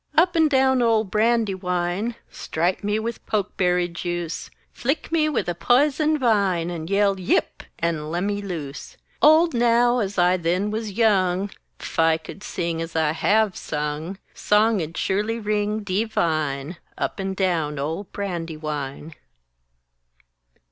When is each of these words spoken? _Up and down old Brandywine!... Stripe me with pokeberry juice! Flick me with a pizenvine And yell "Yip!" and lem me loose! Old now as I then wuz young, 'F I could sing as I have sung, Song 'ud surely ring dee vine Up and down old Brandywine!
_Up 0.19 0.35
and 0.35 0.49
down 0.49 0.81
old 0.81 1.11
Brandywine!... 1.11 2.15
Stripe 2.27 2.83
me 2.83 2.97
with 2.97 3.23
pokeberry 3.27 3.87
juice! 3.87 4.49
Flick 4.73 5.11
me 5.11 5.29
with 5.29 5.47
a 5.47 5.53
pizenvine 5.53 6.71
And 6.71 6.89
yell 6.89 7.19
"Yip!" 7.19 7.61
and 7.77 8.09
lem 8.11 8.25
me 8.25 8.41
loose! 8.41 8.97
Old 9.21 9.53
now 9.53 9.99
as 9.99 10.17
I 10.17 10.37
then 10.37 10.71
wuz 10.71 10.91
young, 10.91 11.51
'F 11.79 11.99
I 11.99 12.17
could 12.17 12.41
sing 12.41 12.81
as 12.81 12.95
I 12.95 13.11
have 13.11 13.55
sung, 13.55 14.17
Song 14.33 14.81
'ud 14.81 14.97
surely 14.97 15.37
ring 15.39 15.81
dee 15.83 16.05
vine 16.05 16.77
Up 16.97 17.19
and 17.19 17.35
down 17.35 17.77
old 17.77 18.11
Brandywine! 18.11 19.13